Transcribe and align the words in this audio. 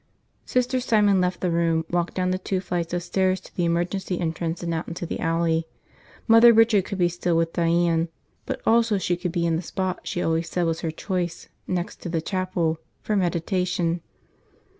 Sister 0.45 0.79
Simon 0.79 1.21
left 1.21 1.41
the 1.41 1.51
room, 1.51 1.85
walked 1.91 2.15
down 2.15 2.31
the 2.31 2.39
two 2.39 2.59
flights 2.59 2.91
of 2.91 3.03
stairs 3.03 3.39
to 3.41 3.55
the 3.55 3.65
emergency 3.65 4.19
entrance 4.19 4.63
and 4.63 4.73
out 4.73 4.87
into 4.87 5.05
the 5.05 5.19
alley. 5.19 5.67
Mother 6.27 6.51
Richard 6.53 6.85
could 6.85 7.11
still 7.11 7.35
be 7.35 7.37
with 7.37 7.53
Diane; 7.53 8.09
but 8.47 8.61
also 8.65 8.97
she 8.97 9.15
could 9.15 9.31
be 9.31 9.45
in 9.45 9.57
the 9.57 9.61
spot 9.61 9.99
she 10.07 10.23
always 10.23 10.49
said 10.49 10.65
was 10.65 10.81
her 10.81 10.89
choice, 10.89 11.49
next 11.67 11.97
to 12.01 12.09
the 12.09 12.19
chapel, 12.19 12.79
for 13.03 13.15
meditation. 13.15 14.01